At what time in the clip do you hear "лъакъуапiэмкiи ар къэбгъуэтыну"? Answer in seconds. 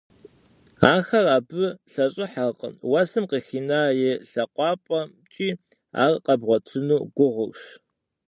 4.31-7.01